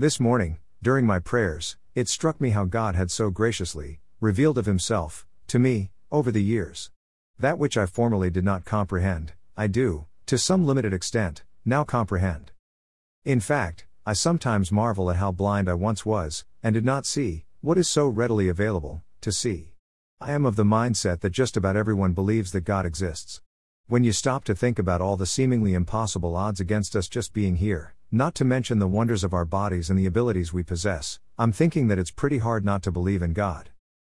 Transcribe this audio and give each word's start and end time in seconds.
This 0.00 0.18
morning, 0.18 0.56
during 0.82 1.04
my 1.04 1.18
prayers, 1.18 1.76
it 1.94 2.08
struck 2.08 2.40
me 2.40 2.50
how 2.56 2.64
God 2.64 2.94
had 2.94 3.10
so 3.10 3.28
graciously 3.28 4.00
revealed 4.18 4.56
of 4.56 4.64
Himself 4.64 5.26
to 5.48 5.58
me 5.58 5.90
over 6.10 6.30
the 6.30 6.42
years. 6.42 6.90
That 7.38 7.58
which 7.58 7.76
I 7.76 7.84
formerly 7.84 8.30
did 8.30 8.42
not 8.42 8.64
comprehend, 8.64 9.34
I 9.58 9.66
do, 9.66 10.06
to 10.24 10.38
some 10.38 10.64
limited 10.66 10.94
extent, 10.94 11.42
now 11.66 11.84
comprehend. 11.84 12.52
In 13.26 13.40
fact, 13.40 13.84
I 14.06 14.14
sometimes 14.14 14.72
marvel 14.72 15.10
at 15.10 15.16
how 15.16 15.32
blind 15.32 15.68
I 15.68 15.74
once 15.74 16.06
was, 16.06 16.46
and 16.62 16.72
did 16.72 16.86
not 16.86 17.04
see, 17.04 17.44
what 17.60 17.76
is 17.76 17.86
so 17.86 18.08
readily 18.08 18.48
available, 18.48 19.02
to 19.20 19.30
see. 19.30 19.74
I 20.18 20.32
am 20.32 20.46
of 20.46 20.56
the 20.56 20.64
mindset 20.64 21.20
that 21.20 21.32
just 21.32 21.58
about 21.58 21.76
everyone 21.76 22.14
believes 22.14 22.52
that 22.52 22.62
God 22.62 22.86
exists. 22.86 23.42
When 23.86 24.02
you 24.02 24.12
stop 24.12 24.44
to 24.44 24.54
think 24.54 24.78
about 24.78 25.02
all 25.02 25.18
the 25.18 25.26
seemingly 25.26 25.74
impossible 25.74 26.36
odds 26.36 26.58
against 26.58 26.96
us 26.96 27.06
just 27.06 27.34
being 27.34 27.56
here, 27.56 27.96
not 28.12 28.34
to 28.34 28.44
mention 28.44 28.80
the 28.80 28.88
wonders 28.88 29.22
of 29.22 29.32
our 29.32 29.44
bodies 29.44 29.88
and 29.88 29.96
the 29.96 30.06
abilities 30.06 30.52
we 30.52 30.64
possess, 30.64 31.20
I'm 31.38 31.52
thinking 31.52 31.86
that 31.88 31.98
it's 31.98 32.10
pretty 32.10 32.38
hard 32.38 32.64
not 32.64 32.82
to 32.82 32.90
believe 32.90 33.22
in 33.22 33.32
God. 33.32 33.70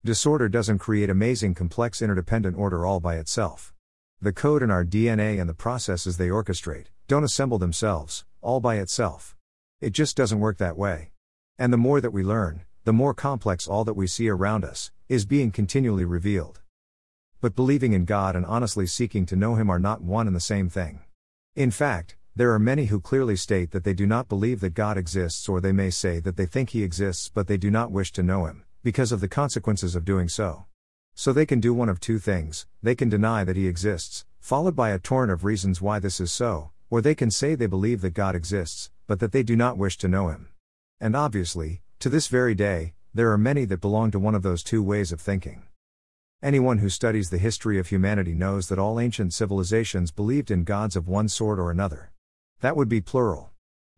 Disorder 0.04 0.50
doesn't 0.50 0.80
create 0.80 1.12
amazing 1.12 1.54
complex 1.54 2.02
interdependent 2.02 2.58
order 2.58 2.88
all 2.88 3.00
by 3.00 3.18
itself. 3.18 3.72
The 4.20 4.34
code 4.34 4.64
in 4.64 4.72
our 4.72 4.84
DNA 4.84 5.40
and 5.40 5.48
the 5.48 5.54
processes 5.54 6.18
they 6.18 6.30
orchestrate 6.30 6.88
don't 7.08 7.24
assemble 7.24 7.60
themselves, 7.60 8.26
all 8.42 8.60
by 8.60 8.78
itself. 8.78 9.36
It 9.80 9.92
just 9.92 10.18
doesn't 10.18 10.40
work 10.40 10.58
that 10.58 10.76
way. 10.76 11.12
And 11.60 11.72
the 11.72 11.78
more 11.78 12.02
that 12.02 12.12
we 12.12 12.24
learn, 12.24 12.64
the 12.86 12.94
more 12.94 13.14
complex 13.14 13.68
all 13.68 13.84
that 13.84 13.94
we 13.94 14.08
see 14.08 14.28
around 14.28 14.66
us 14.66 14.92
is 15.08 15.26
being 15.26 15.52
continually 15.52 16.06
revealed. 16.06 16.62
But 17.42 17.56
believing 17.56 17.94
in 17.94 18.06
God 18.06 18.36
and 18.36 18.46
honestly 18.46 18.88
seeking 18.88 19.28
to 19.28 19.36
know 19.36 19.54
Him 19.54 19.70
are 19.70 19.78
not 19.78 20.02
one 20.02 20.26
and 20.26 20.36
the 20.36 20.40
same 20.42 20.68
thing. 20.68 21.02
In 21.56 21.70
fact, 21.70 22.16
there 22.36 22.52
are 22.52 22.58
many 22.58 22.86
who 22.86 23.00
clearly 23.00 23.36
state 23.36 23.70
that 23.70 23.84
they 23.84 23.94
do 23.94 24.08
not 24.08 24.28
believe 24.28 24.60
that 24.62 24.74
God 24.74 24.98
exists, 24.98 25.48
or 25.48 25.62
they 25.62 25.72
may 25.72 25.92
say 25.92 26.20
that 26.20 26.36
they 26.36 26.48
think 26.48 26.72
He 26.72 26.82
exists 26.82 27.30
but 27.32 27.46
they 27.46 27.58
do 27.58 27.70
not 27.70 27.92
wish 27.92 28.12
to 28.14 28.24
know 28.24 28.46
Him, 28.46 28.64
because 28.84 29.12
of 29.12 29.22
the 29.22 29.28
consequences 29.28 29.96
of 29.96 30.04
doing 30.04 30.28
so. 30.28 30.66
So 31.14 31.32
they 31.32 31.46
can 31.46 31.60
do 31.60 31.76
one 31.76 31.90
of 31.90 32.00
two 32.00 32.18
things 32.18 32.66
they 32.82 32.96
can 32.96 33.08
deny 33.08 33.44
that 33.44 33.56
He 33.56 33.68
exists, 33.68 34.26
followed 34.40 34.76
by 34.76 34.90
a 34.90 34.98
torrent 34.98 35.32
of 35.32 35.44
reasons 35.44 35.80
why 35.80 36.00
this 36.00 36.20
is 36.20 36.32
so, 36.32 36.72
or 36.90 37.02
they 37.02 37.14
can 37.14 37.30
say 37.30 37.54
they 37.54 37.68
believe 37.68 38.02
that 38.02 38.16
God 38.16 38.36
exists, 38.36 38.90
but 39.06 39.20
that 39.20 39.32
they 39.32 39.44
do 39.44 39.56
not 39.56 39.78
wish 39.78 40.00
to 40.00 40.08
know 40.08 40.30
Him. 40.30 40.48
And 41.00 41.16
obviously, 41.16 41.82
to 42.00 42.10
this 42.10 42.28
very 42.30 42.56
day, 42.56 42.94
there 43.14 43.32
are 43.32 43.38
many 43.38 43.66
that 43.66 43.80
belong 43.80 44.10
to 44.10 44.18
one 44.18 44.34
of 44.34 44.42
those 44.42 44.64
two 44.64 44.82
ways 44.82 45.12
of 45.12 45.22
thinking. 45.22 45.68
Anyone 46.42 46.80
who 46.80 46.90
studies 46.90 47.30
the 47.30 47.38
history 47.38 47.78
of 47.78 47.90
humanity 47.90 48.34
knows 48.34 48.70
that 48.70 48.80
all 48.80 49.00
ancient 49.00 49.36
civilizations 49.36 50.12
believed 50.12 50.50
in 50.50 50.64
gods 50.64 50.96
of 50.96 51.08
one 51.08 51.28
sort 51.28 51.60
or 51.60 51.70
another. 51.70 52.10
That 52.62 52.76
would 52.76 52.90
be 52.90 53.02
plural. 53.02 53.52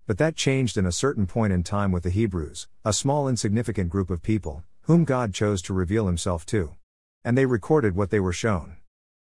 But 0.07 0.17
that 0.19 0.35
changed 0.35 0.77
in 0.77 0.85
a 0.85 0.91
certain 0.91 1.25
point 1.25 1.53
in 1.53 1.63
time 1.63 1.91
with 1.91 2.03
the 2.03 2.09
Hebrews, 2.09 2.67
a 2.83 2.93
small 2.93 3.27
insignificant 3.27 3.89
group 3.89 4.09
of 4.09 4.21
people, 4.21 4.63
whom 4.81 5.03
God 5.03 5.33
chose 5.33 5.61
to 5.63 5.73
reveal 5.73 6.05
himself 6.05 6.45
to. 6.47 6.75
And 7.23 7.37
they 7.37 7.45
recorded 7.45 7.95
what 7.95 8.11
they 8.11 8.19
were 8.19 8.33
shown. 8.33 8.77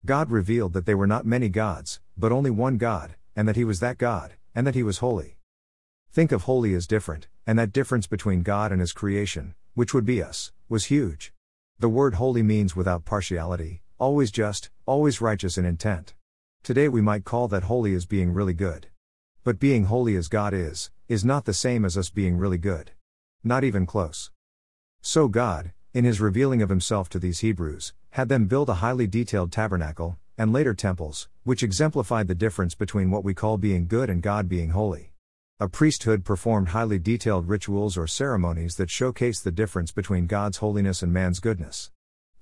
God 0.07 0.31
revealed 0.31 0.73
that 0.73 0.87
they 0.87 0.95
were 0.95 1.07
not 1.07 1.27
many 1.27 1.51
gods, 1.51 2.01
but 2.17 2.33
only 2.33 2.51
one 2.51 2.79
God, 2.79 3.17
and 3.37 3.47
that 3.47 3.57
he 3.57 3.65
was 3.65 3.81
that 3.81 3.99
God, 3.99 4.33
and 4.55 4.67
that 4.67 4.75
he 4.75 4.83
was 4.83 4.99
holy. 4.99 5.37
Think 6.13 6.33
of 6.33 6.43
holy 6.43 6.75
as 6.75 6.87
different, 6.87 7.29
and 7.47 7.59
that 7.59 7.73
difference 7.73 8.07
between 8.07 8.43
God 8.43 8.73
and 8.73 8.81
his 8.81 8.93
creation, 8.93 9.55
which 9.75 9.93
would 9.93 10.05
be 10.05 10.23
us, 10.23 10.51
was 10.69 10.87
huge. 10.87 11.33
The 11.79 11.89
word 11.89 12.15
holy 12.15 12.43
means 12.43 12.75
without 12.75 13.05
partiality, 13.05 13.83
always 13.99 14.31
just, 14.31 14.71
always 14.87 15.21
righteous 15.21 15.57
in 15.57 15.65
intent. 15.65 16.15
Today 16.63 16.89
we 16.89 17.01
might 17.01 17.25
call 17.25 17.49
that 17.49 17.65
holy 17.65 17.95
as 17.95 18.07
being 18.07 18.33
really 18.33 18.55
good. 18.55 18.89
But 19.43 19.59
being 19.59 19.85
holy 19.85 20.17
as 20.17 20.29
God 20.29 20.53
is, 20.53 20.91
is 21.09 21.25
not 21.25 21.47
the 21.47 21.55
same 21.55 21.87
as 21.87 21.97
us 21.97 22.11
being 22.11 22.37
really 22.37 22.59
good. 22.59 22.91
Not 23.43 23.65
even 23.65 23.87
close. 23.87 24.31
So 25.01 25.29
God, 25.29 25.73
in 25.95 26.05
his 26.05 26.21
revealing 26.21 26.61
of 26.61 26.69
himself 26.69 27.09
to 27.09 27.19
these 27.19 27.41
Hebrews, 27.41 27.95
had 28.11 28.29
them 28.29 28.47
build 28.47 28.69
a 28.69 28.75
highly 28.75 29.07
detailed 29.07 29.51
tabernacle, 29.51 30.19
and 30.37 30.53
later 30.53 30.75
temples, 30.75 31.29
which 31.45 31.63
exemplified 31.63 32.29
the 32.29 32.35
difference 32.35 32.75
between 32.75 33.11
what 33.11 33.25
we 33.25 33.33
call 33.33 33.57
being 33.57 33.87
good 33.87 34.11
and 34.11 34.23
God 34.23 34.47
being 34.47 34.71
holy. 34.71 35.13
A 35.59 35.69
priesthood 35.69 36.23
performed 36.23 36.69
highly 36.69 36.99
detailed 36.99 37.49
rituals 37.49 37.97
or 37.97 38.07
ceremonies 38.07 38.77
that 38.77 38.91
showcased 38.91 39.43
the 39.43 39.51
difference 39.51 39.91
between 39.91 40.27
God's 40.27 40.59
holiness 40.59 41.03
and 41.03 41.15
man's 41.15 41.41
goodness. 41.41 41.91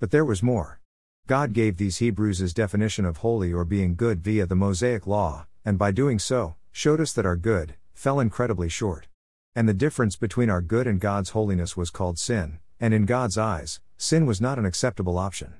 But 0.00 0.10
there 0.10 0.24
was 0.24 0.42
more. 0.42 0.80
God 1.28 1.52
gave 1.52 1.76
these 1.76 1.98
Hebrews 1.98 2.38
his 2.38 2.54
definition 2.54 3.04
of 3.04 3.18
holy 3.18 3.52
or 3.52 3.64
being 3.64 3.94
good 3.94 4.20
via 4.20 4.46
the 4.46 4.56
Mosaic 4.56 5.06
Law, 5.06 5.46
and 5.64 5.78
by 5.78 5.92
doing 5.92 6.18
so, 6.18 6.56
showed 6.78 7.00
us 7.00 7.12
that 7.12 7.26
our 7.26 7.34
good 7.34 7.74
fell 7.92 8.20
incredibly 8.20 8.68
short. 8.68 9.08
And 9.56 9.68
the 9.68 9.74
difference 9.74 10.14
between 10.14 10.48
our 10.48 10.60
good 10.60 10.86
and 10.86 11.00
God's 11.00 11.30
holiness 11.30 11.76
was 11.76 11.90
called 11.90 12.20
sin, 12.20 12.60
and 12.78 12.94
in 12.94 13.04
God's 13.04 13.36
eyes, 13.36 13.80
sin 13.96 14.26
was 14.26 14.40
not 14.40 14.60
an 14.60 14.64
acceptable 14.64 15.18
option. 15.18 15.54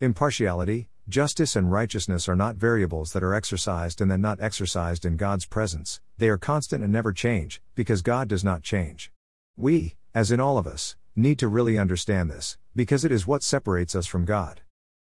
Impartiality, 0.00 0.88
Justice 1.08 1.56
and 1.56 1.72
righteousness 1.72 2.28
are 2.28 2.36
not 2.36 2.54
variables 2.54 3.12
that 3.14 3.24
are 3.24 3.34
exercised 3.34 4.00
and 4.00 4.08
then 4.08 4.20
not 4.20 4.40
exercised 4.40 5.04
in 5.04 5.16
God's 5.16 5.44
presence, 5.44 6.00
they 6.18 6.28
are 6.28 6.38
constant 6.38 6.84
and 6.84 6.92
never 6.92 7.12
change, 7.12 7.60
because 7.74 8.00
God 8.00 8.28
does 8.28 8.44
not 8.44 8.62
change. 8.62 9.10
We, 9.56 9.96
as 10.14 10.30
in 10.30 10.38
all 10.38 10.56
of 10.56 10.68
us, 10.68 10.94
need 11.16 11.40
to 11.40 11.48
really 11.48 11.78
understand 11.78 12.30
this, 12.30 12.58
because 12.76 13.04
it 13.04 13.10
is 13.10 13.26
what 13.26 13.42
separates 13.42 13.96
us 13.96 14.06
from 14.06 14.24
God. 14.24 14.60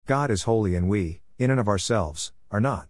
God 0.07 0.31
is 0.31 0.43
holy 0.43 0.77
and 0.77 0.91
we, 0.91 1.23
in 1.39 1.51
and 1.51 1.59
of 1.59 1.69
ourselves, 1.69 2.35
are 2.51 2.61
not. 2.61 2.87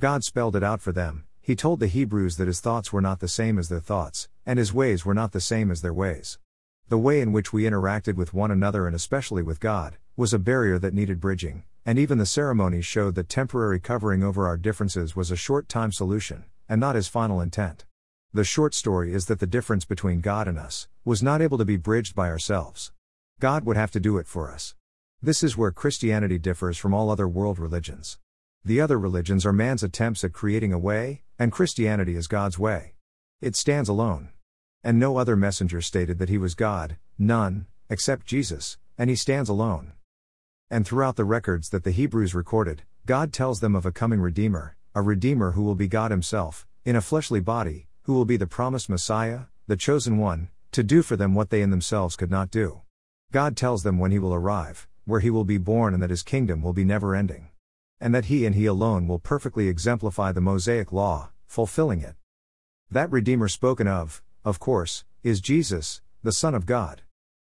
God 0.00 0.24
spelled 0.24 0.56
it 0.56 0.64
out 0.64 0.80
for 0.80 0.90
them, 0.90 1.26
He 1.42 1.56
told 1.56 1.80
the 1.80 1.88
Hebrews 1.88 2.36
that 2.36 2.46
His 2.46 2.60
thoughts 2.60 2.92
were 2.92 3.00
not 3.00 3.18
the 3.18 3.26
same 3.26 3.58
as 3.58 3.68
their 3.68 3.80
thoughts, 3.80 4.28
and 4.46 4.60
His 4.60 4.72
ways 4.72 5.04
were 5.04 5.12
not 5.12 5.32
the 5.32 5.40
same 5.40 5.72
as 5.72 5.82
their 5.82 5.92
ways. 5.92 6.38
The 6.88 6.98
way 6.98 7.20
in 7.20 7.32
which 7.32 7.52
we 7.52 7.64
interacted 7.64 8.14
with 8.14 8.32
one 8.32 8.52
another 8.52 8.86
and 8.86 8.94
especially 8.94 9.42
with 9.42 9.58
God, 9.58 9.98
was 10.16 10.32
a 10.32 10.38
barrier 10.38 10.78
that 10.78 10.94
needed 10.94 11.20
bridging, 11.20 11.64
and 11.84 11.98
even 11.98 12.18
the 12.18 12.26
ceremonies 12.26 12.86
showed 12.86 13.16
that 13.16 13.28
temporary 13.28 13.80
covering 13.80 14.22
over 14.22 14.46
our 14.46 14.56
differences 14.56 15.16
was 15.16 15.32
a 15.32 15.36
short 15.36 15.68
time 15.68 15.90
solution, 15.90 16.44
and 16.68 16.80
not 16.80 16.94
his 16.94 17.08
final 17.08 17.40
intent. 17.40 17.86
The 18.32 18.44
short 18.44 18.72
story 18.72 19.12
is 19.12 19.26
that 19.26 19.40
the 19.40 19.46
difference 19.46 19.84
between 19.84 20.20
God 20.20 20.46
and 20.46 20.58
us 20.58 20.86
was 21.04 21.24
not 21.24 21.42
able 21.42 21.58
to 21.58 21.64
be 21.64 21.76
bridged 21.76 22.14
by 22.14 22.28
ourselves. 22.28 22.92
God 23.40 23.64
would 23.64 23.76
have 23.76 23.90
to 23.90 24.00
do 24.00 24.16
it 24.18 24.28
for 24.28 24.52
us. 24.52 24.76
This 25.20 25.42
is 25.42 25.56
where 25.56 25.72
Christianity 25.72 26.38
differs 26.38 26.78
from 26.78 26.94
all 26.94 27.10
other 27.10 27.26
world 27.26 27.58
religions. 27.58 28.18
The 28.64 28.80
other 28.80 28.96
religions 28.96 29.44
are 29.44 29.52
man's 29.52 29.82
attempts 29.82 30.22
at 30.22 30.32
creating 30.32 30.72
a 30.72 30.78
way, 30.78 31.22
and 31.36 31.50
Christianity 31.50 32.14
is 32.14 32.28
God's 32.28 32.60
way. 32.60 32.94
It 33.40 33.56
stands 33.56 33.88
alone. 33.88 34.28
And 34.84 35.00
no 35.00 35.16
other 35.16 35.34
messenger 35.34 35.80
stated 35.80 36.20
that 36.20 36.28
he 36.28 36.38
was 36.38 36.54
God, 36.54 36.96
none, 37.18 37.66
except 37.90 38.24
Jesus, 38.24 38.78
and 38.96 39.10
he 39.10 39.16
stands 39.16 39.48
alone. 39.48 39.94
And 40.70 40.86
throughout 40.86 41.16
the 41.16 41.24
records 41.24 41.70
that 41.70 41.82
the 41.82 41.90
Hebrews 41.90 42.36
recorded, 42.36 42.84
God 43.04 43.32
tells 43.32 43.58
them 43.58 43.74
of 43.74 43.84
a 43.84 43.90
coming 43.90 44.20
Redeemer, 44.20 44.76
a 44.94 45.02
Redeemer 45.02 45.52
who 45.52 45.64
will 45.64 45.74
be 45.74 45.88
God 45.88 46.12
Himself, 46.12 46.64
in 46.84 46.94
a 46.94 47.00
fleshly 47.00 47.40
body, 47.40 47.88
who 48.02 48.14
will 48.14 48.24
be 48.24 48.36
the 48.36 48.46
promised 48.46 48.88
Messiah, 48.88 49.46
the 49.66 49.76
chosen 49.76 50.18
one, 50.18 50.50
to 50.70 50.84
do 50.84 51.02
for 51.02 51.16
them 51.16 51.34
what 51.34 51.50
they 51.50 51.62
in 51.62 51.70
themselves 51.70 52.14
could 52.14 52.30
not 52.30 52.50
do. 52.50 52.82
God 53.32 53.56
tells 53.56 53.82
them 53.82 53.98
when 53.98 54.12
He 54.12 54.20
will 54.20 54.32
arrive, 54.32 54.86
where 55.04 55.20
He 55.20 55.30
will 55.30 55.44
be 55.44 55.58
born, 55.58 55.94
and 55.94 56.02
that 56.02 56.10
His 56.10 56.22
kingdom 56.22 56.62
will 56.62 56.72
be 56.72 56.84
never 56.84 57.16
ending. 57.16 57.48
And 58.02 58.12
that 58.16 58.24
He 58.24 58.44
and 58.44 58.56
He 58.56 58.66
alone 58.66 59.06
will 59.06 59.20
perfectly 59.20 59.68
exemplify 59.68 60.32
the 60.32 60.40
Mosaic 60.40 60.90
Law, 60.90 61.30
fulfilling 61.46 62.00
it. 62.00 62.16
That 62.90 63.12
Redeemer 63.12 63.46
spoken 63.46 63.86
of, 63.86 64.20
of 64.44 64.58
course, 64.58 65.04
is 65.22 65.40
Jesus, 65.40 66.00
the 66.24 66.32
Son 66.32 66.52
of 66.52 66.66
God. 66.66 67.02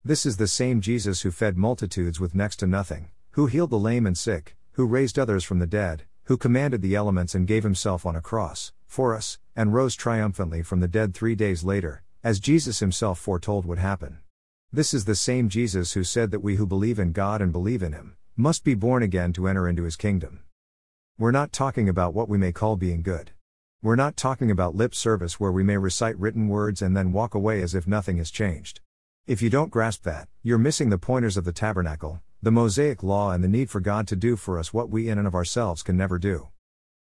This 0.05 0.27
is 0.27 0.37
the 0.37 0.47
same 0.47 0.79
Jesus 0.79 1.21
who 1.21 1.31
fed 1.31 1.57
multitudes 1.57 2.19
with 2.19 2.35
next 2.35 2.57
to 2.57 2.67
nothing, 2.67 3.07
who 3.31 3.47
healed 3.47 3.71
the 3.71 3.79
lame 3.79 4.05
and 4.05 4.15
sick, 4.15 4.55
who 4.73 4.85
raised 4.85 5.17
others 5.17 5.43
from 5.43 5.57
the 5.57 5.65
dead, 5.65 6.03
who 6.25 6.37
commanded 6.37 6.83
the 6.83 6.93
elements 6.93 7.33
and 7.33 7.47
gave 7.47 7.63
himself 7.63 8.05
on 8.05 8.15
a 8.15 8.21
cross, 8.21 8.73
for 8.85 9.15
us, 9.15 9.39
and 9.55 9.73
rose 9.73 9.95
triumphantly 9.95 10.61
from 10.61 10.81
the 10.81 10.87
dead 10.87 11.15
three 11.15 11.33
days 11.33 11.63
later, 11.63 12.03
as 12.23 12.39
Jesus 12.39 12.77
himself 12.77 13.17
foretold 13.17 13.65
would 13.65 13.79
happen. 13.79 14.19
This 14.71 14.93
is 14.93 15.05
the 15.05 15.15
same 15.15 15.49
Jesus 15.49 15.93
who 15.93 16.03
said 16.03 16.29
that 16.29 16.43
we 16.43 16.57
who 16.57 16.67
believe 16.67 16.99
in 16.99 17.11
God 17.11 17.41
and 17.41 17.51
believe 17.51 17.81
in 17.81 17.93
him, 17.93 18.17
must 18.35 18.63
be 18.63 18.73
born 18.73 19.03
again 19.03 19.31
to 19.31 19.47
enter 19.47 19.67
into 19.67 19.83
his 19.83 19.95
kingdom. 19.95 20.39
We're 21.19 21.29
not 21.29 21.51
talking 21.51 21.87
about 21.87 22.15
what 22.15 22.27
we 22.27 22.39
may 22.39 22.51
call 22.51 22.75
being 22.75 23.03
good. 23.03 23.29
We're 23.83 23.95
not 23.95 24.17
talking 24.17 24.49
about 24.49 24.75
lip 24.75 24.95
service 24.95 25.39
where 25.39 25.51
we 25.51 25.61
may 25.61 25.77
recite 25.77 26.17
written 26.17 26.47
words 26.47 26.81
and 26.81 26.97
then 26.97 27.11
walk 27.11 27.35
away 27.35 27.61
as 27.61 27.75
if 27.75 27.85
nothing 27.85 28.17
has 28.17 28.31
changed. 28.31 28.81
If 29.27 29.43
you 29.43 29.51
don't 29.51 29.69
grasp 29.69 30.01
that, 30.05 30.29
you're 30.41 30.57
missing 30.57 30.89
the 30.89 30.97
pointers 30.97 31.37
of 31.37 31.45
the 31.45 31.51
tabernacle, 31.51 32.21
the 32.41 32.51
Mosaic 32.51 33.03
law, 33.03 33.31
and 33.31 33.43
the 33.43 33.47
need 33.47 33.69
for 33.69 33.79
God 33.79 34.07
to 34.07 34.15
do 34.15 34.35
for 34.35 34.57
us 34.57 34.73
what 34.73 34.89
we 34.89 35.09
in 35.09 35.19
and 35.19 35.27
of 35.27 35.35
ourselves 35.35 35.83
can 35.83 35.95
never 35.95 36.17
do. 36.17 36.47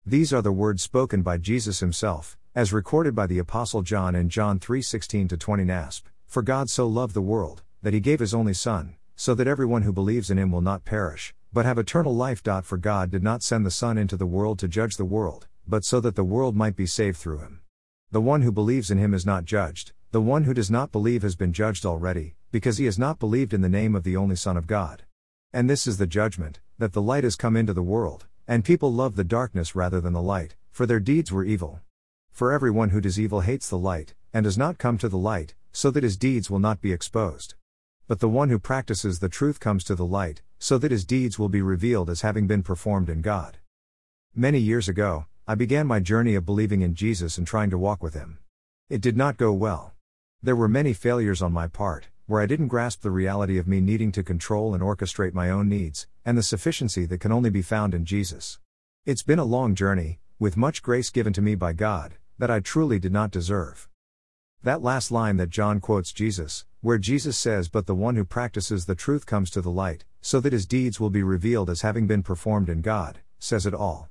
These 0.04 0.34
are 0.34 0.42
the 0.42 0.52
words 0.52 0.82
spoken 0.82 1.22
by 1.22 1.38
Jesus 1.38 1.80
himself, 1.80 2.38
as 2.56 2.74
recorded 2.74 3.14
by 3.14 3.28
the 3.28 3.38
Apostle 3.38 3.84
John 3.84 4.16
in 4.16 4.30
John 4.30 4.60
3:16 4.60 5.38
20 5.40 5.64
NASB. 5.64 6.02
For 6.26 6.42
God 6.42 6.72
so 6.72 6.88
loved 6.88 7.14
the 7.14 7.22
world, 7.22 7.62
that 7.84 7.94
he 7.94 8.00
gave 8.00 8.20
his 8.20 8.34
only 8.34 8.56
Son, 8.56 8.96
so 9.16 9.36
that 9.36 9.48
everyone 9.48 9.84
who 9.84 9.94
believes 9.94 10.30
in 10.30 10.38
him 10.38 10.52
will 10.52 10.62
not 10.62 10.86
perish, 10.86 11.34
but 11.52 11.66
have 11.66 11.78
eternal 11.78 12.16
life. 12.16 12.42
For 12.64 12.78
God 12.78 13.12
did 13.12 13.24
not 13.24 13.44
send 13.44 13.66
the 13.66 13.72
Son 13.72 13.98
into 13.98 14.18
the 14.18 14.26
world 14.26 14.60
to 14.60 14.68
judge 14.68 14.98
the 14.98 15.06
world, 15.06 15.48
but 15.68 15.86
so 15.86 16.00
that 16.00 16.16
the 16.16 16.24
world 16.24 16.56
might 16.56 16.76
be 16.76 16.86
saved 16.86 17.18
through 17.18 17.40
him. 17.40 17.62
The 18.12 18.22
one 18.22 18.42
who 18.42 18.52
believes 18.52 18.92
in 18.92 18.98
him 18.98 19.14
is 19.14 19.26
not 19.26 19.46
judged, 19.46 19.94
The 20.14 20.22
one 20.22 20.44
who 20.44 20.54
does 20.54 20.70
not 20.70 20.92
believe 20.92 21.24
has 21.24 21.36
been 21.36 21.54
judged 21.54 21.88
already, 21.88 22.36
because 22.52 22.78
he 22.78 22.86
has 22.86 23.00
not 23.00 23.18
believed 23.18 23.52
in 23.52 23.62
the 23.62 23.68
name 23.68 23.96
of 23.96 24.04
the 24.04 24.16
only 24.16 24.36
Son 24.36 24.56
of 24.56 24.68
God. 24.68 25.02
And 25.52 25.68
this 25.68 25.88
is 25.88 25.98
the 25.98 26.06
judgment, 26.06 26.60
that 26.78 26.94
the 26.94 27.02
light 27.02 27.24
has 27.24 27.36
come 27.36 27.58
into 27.58 27.74
the 27.74 27.82
world, 27.82 28.28
and 28.48 28.64
people 28.64 28.94
love 28.94 29.16
the 29.16 29.24
darkness 29.24 29.74
rather 29.74 30.00
than 30.00 30.14
the 30.14 30.22
light, 30.22 30.56
for 30.70 30.86
their 30.86 31.00
deeds 31.00 31.32
were 31.32 31.44
evil. 31.44 31.80
For 32.32 32.52
everyone 32.52 32.90
who 32.90 33.02
does 33.02 33.20
evil 33.20 33.42
hates 33.42 33.68
the 33.68 33.78
light, 33.80 34.14
and 34.32 34.44
does 34.44 34.56
not 34.56 34.78
come 34.78 35.00
to 35.00 35.10
the 35.10 35.18
light, 35.18 35.56
so 35.72 35.90
that 35.90 36.04
his 36.04 36.16
deeds 36.16 36.48
will 36.48 36.60
not 36.60 36.80
be 36.80 36.94
exposed. 36.94 37.56
But 38.08 38.20
the 38.20 38.28
one 38.28 38.50
who 38.50 38.60
practices 38.60 39.20
the 39.20 39.30
truth 39.30 39.62
comes 39.62 39.84
to 39.86 39.96
the 39.96 40.06
light, 40.06 40.42
so 40.60 40.78
that 40.78 40.92
his 40.92 41.06
deeds 41.06 41.40
will 41.40 41.50
be 41.50 41.62
revealed 41.62 42.10
as 42.10 42.22
having 42.22 42.48
been 42.48 42.62
performed 42.62 43.10
in 43.10 43.22
God. 43.22 43.58
Many 44.36 44.60
years 44.60 44.90
ago, 44.90 45.26
I 45.48 45.56
began 45.56 45.88
my 45.88 46.00
journey 46.00 46.36
of 46.36 46.46
believing 46.46 46.82
in 46.82 46.96
Jesus 46.96 47.38
and 47.38 47.48
trying 47.48 47.70
to 47.70 47.78
walk 47.78 48.04
with 48.04 48.14
him. 48.14 48.40
It 48.90 49.02
did 49.02 49.16
not 49.16 49.38
go 49.38 49.54
well. 49.54 49.94
There 50.42 50.56
were 50.56 50.68
many 50.68 50.92
failures 50.92 51.42
on 51.42 51.54
my 51.54 51.68
part, 51.68 52.08
where 52.26 52.42
I 52.42 52.46
didn't 52.46 52.68
grasp 52.68 53.02
the 53.02 53.12
reality 53.12 53.58
of 53.58 53.68
me 53.68 53.80
needing 53.80 54.12
to 54.14 54.24
control 54.24 54.74
and 54.74 54.84
orchestrate 54.84 55.34
my 55.34 55.50
own 55.50 55.70
needs, 55.70 56.08
and 56.26 56.38
the 56.38 56.44
sufficiency 56.44 57.06
that 57.06 57.20
can 57.20 57.32
only 57.32 57.50
be 57.50 57.62
found 57.62 57.94
in 57.94 58.04
Jesus. 58.04 58.60
It's 59.06 59.24
been 59.24 59.40
a 59.40 59.46
long 59.46 59.76
journey, 59.76 60.20
with 60.40 60.58
much 60.58 60.82
grace 60.82 61.10
given 61.10 61.32
to 61.34 61.42
me 61.42 61.56
by 61.56 61.72
God, 61.72 62.16
that 62.38 62.52
I 62.52 62.60
truly 62.60 63.00
did 63.00 63.14
not 63.14 63.32
deserve. 63.32 63.88
That 64.64 64.82
last 64.82 65.12
line 65.12 65.36
that 65.38 65.50
John 65.50 65.82
quotes 65.82 66.14
Jesus, 66.14 66.64
where 66.80 66.98
Jesus 66.98 67.38
says, 67.38 67.68
But 67.68 67.86
the 67.86 67.94
one 67.94 68.16
who 68.16 68.24
practices 68.24 68.86
the 68.86 68.96
truth 68.96 69.26
comes 69.26 69.50
to 69.52 69.62
the 69.62 69.70
light, 69.70 70.06
so 70.22 70.40
that 70.40 70.54
his 70.54 70.66
deeds 70.66 71.02
will 71.02 71.10
be 71.10 71.22
revealed 71.22 71.70
as 71.70 71.82
having 71.82 72.08
been 72.08 72.24
performed 72.24 72.70
in 72.70 72.80
God, 72.80 73.20
says 73.40 73.66
it 73.66 73.74
all. 73.74 74.08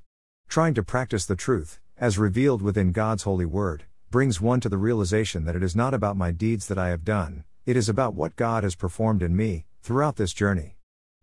Trying 0.49 0.75
to 0.75 0.83
practice 0.83 1.25
the 1.25 1.37
truth, 1.37 1.81
as 1.97 2.19
revealed 2.19 2.61
within 2.61 2.93
God's 2.93 3.23
holy 3.23 3.47
word, 3.47 3.85
brings 4.11 4.43
one 4.43 4.61
to 4.61 4.69
the 4.69 4.77
realization 4.77 5.47
that 5.47 5.57
it 5.57 5.63
is 5.63 5.75
not 5.75 5.95
about 5.95 6.19
my 6.19 6.31
deeds 6.31 6.69
that 6.69 6.77
I 6.77 6.91
have 6.91 7.03
done, 7.03 7.45
it 7.65 7.75
is 7.75 7.89
about 7.89 8.13
what 8.13 8.37
God 8.37 8.63
has 8.63 8.75
performed 8.75 9.23
in 9.23 9.35
me, 9.35 9.65
throughout 9.83 10.17
this 10.17 10.35
journey. 10.35 10.77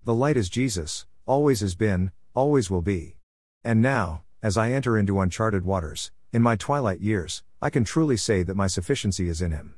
The 0.04 0.16
light 0.16 0.38
is 0.38 0.50
Jesus, 0.50 1.06
always 1.28 1.60
has 1.60 1.76
been, 1.76 2.10
always 2.34 2.72
will 2.72 2.82
be. 2.82 3.18
And 3.64 3.80
now, 3.80 4.24
as 4.42 4.58
I 4.58 4.72
enter 4.72 4.98
into 4.98 5.20
uncharted 5.20 5.66
waters, 5.66 6.10
in 6.34 6.42
my 6.42 6.56
twilight 6.56 7.00
years, 7.00 7.44
I 7.62 7.70
can 7.70 7.84
truly 7.84 8.16
say 8.16 8.42
that 8.44 8.56
my 8.56 8.68
sufficiency 8.68 9.28
is 9.28 9.42
in 9.42 9.52
Him. 9.52 9.76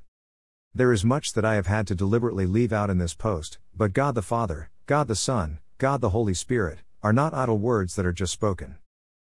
There 0.72 0.94
is 0.94 1.04
much 1.04 1.34
that 1.34 1.44
I 1.44 1.56
have 1.56 1.66
had 1.66 1.88
to 1.88 1.96
deliberately 1.96 2.46
leave 2.46 2.72
out 2.72 2.92
in 2.92 3.00
this 3.00 3.16
post, 3.16 3.58
but 3.76 3.94
God 3.94 4.14
the 4.14 4.22
Father, 4.22 4.70
God 4.86 5.08
the 5.08 5.16
Son, 5.16 5.58
God 5.80 6.00
the 6.00 6.12
Holy 6.12 6.36
Spirit, 6.36 6.80
are 7.02 7.12
not 7.12 7.34
idle 7.34 7.58
words 7.58 7.96
that 7.96 8.06
are 8.06 8.14
just 8.14 8.34
spoken. 8.34 8.78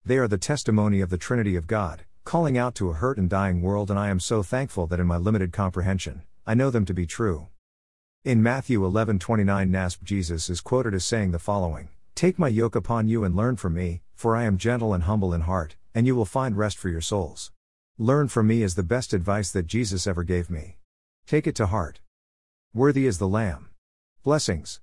They 0.04 0.18
are 0.18 0.26
the 0.26 0.38
testimony 0.38 1.00
of 1.00 1.08
the 1.08 1.16
Trinity 1.16 1.54
of 1.54 1.68
God, 1.68 2.04
calling 2.24 2.58
out 2.58 2.74
to 2.74 2.90
a 2.90 2.94
hurt 2.94 3.16
and 3.16 3.30
dying 3.30 3.62
world, 3.62 3.90
and 3.90 3.98
I 3.98 4.08
am 4.08 4.18
so 4.18 4.42
thankful 4.42 4.88
that 4.88 4.98
in 4.98 5.06
my 5.06 5.18
limited 5.18 5.52
comprehension, 5.52 6.22
I 6.44 6.54
know 6.54 6.70
them 6.70 6.84
to 6.86 6.94
be 6.94 7.06
true. 7.06 7.46
In 8.24 8.42
Matthew 8.42 8.80
11:29 8.84 9.70
NASB 9.70 10.02
Jesus 10.02 10.50
is 10.50 10.60
quoted 10.60 10.94
as 10.94 11.04
saying 11.04 11.30
the 11.30 11.38
following: 11.38 11.90
Take 12.16 12.40
my 12.40 12.48
yoke 12.48 12.74
upon 12.74 13.06
you 13.06 13.22
and 13.22 13.36
learn 13.36 13.54
from 13.54 13.74
me, 13.74 14.02
for 14.16 14.34
I 14.34 14.42
am 14.42 14.58
gentle 14.58 14.92
and 14.92 15.04
humble 15.04 15.32
in 15.32 15.42
heart, 15.42 15.76
and 15.94 16.08
you 16.08 16.16
will 16.16 16.24
find 16.24 16.56
rest 16.58 16.76
for 16.76 16.88
your 16.88 17.00
souls. 17.00 17.52
Learn 18.00 18.28
from 18.28 18.46
me 18.46 18.62
is 18.62 18.76
the 18.76 18.84
best 18.84 19.12
advice 19.12 19.50
that 19.50 19.66
Jesus 19.66 20.06
ever 20.06 20.22
gave 20.22 20.48
me. 20.48 20.76
Take 21.26 21.48
it 21.48 21.56
to 21.56 21.66
heart. 21.66 21.98
Worthy 22.72 23.08
is 23.08 23.18
the 23.18 23.26
Lamb. 23.26 23.70
Blessings. 24.22 24.76